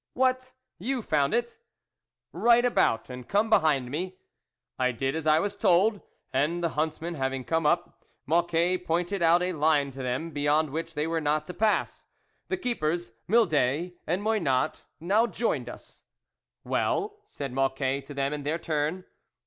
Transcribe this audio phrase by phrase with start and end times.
[0.13, 1.59] "What, you found it?""
[2.47, 4.15] Right about and come behind me."
[4.79, 6.01] I did as I was told,
[6.33, 10.95] and the huntsmen having come up, Mocquet pointed out a line to them beyond which
[10.95, 12.07] they were not to pass.
[12.47, 16.01] The keepers Mildet and Moynat now joined us."
[16.63, 19.05] Well?" said Mocquet to them in their turn.